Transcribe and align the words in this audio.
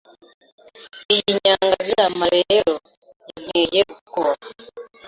Iyi 1.13 1.29
nyangabirama 1.43 2.25
rero 2.35 2.73
yanteye 3.31 3.79
ubwoba 3.93 4.45